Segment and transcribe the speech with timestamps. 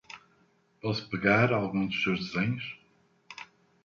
[0.81, 2.75] Posso pegar alguns dos seus desenhos?